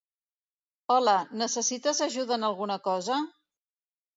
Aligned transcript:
Hola, 0.95 1.13
necessites 1.41 2.01
ajuda 2.09 2.41
en 2.41 2.49
alguna 2.51 2.79
cosa? 2.89 3.19